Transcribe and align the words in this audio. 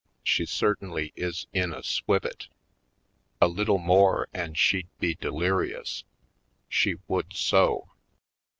She 0.23 0.47
certainly 0.47 1.13
is 1.15 1.45
in 1.53 1.71
a 1.71 1.83
swivit. 1.83 2.47
A 3.39 3.47
little 3.47 3.77
more 3.77 4.27
and 4.33 4.57
she'd 4.57 4.89
be 4.99 5.13
deliri 5.13 5.79
ous— 5.79 6.05
she 6.67 6.95
would 7.07 7.33
so! 7.33 7.91